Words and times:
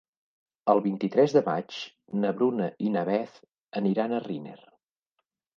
El 0.71 0.79
vint-i-tres 0.85 1.35
de 1.35 1.43
maig 1.49 1.77
na 2.23 2.33
Bruna 2.39 2.71
i 2.87 2.89
na 2.97 3.05
Beth 3.13 3.39
aniran 3.83 4.17
a 4.17 4.23
Riner. 4.29 4.61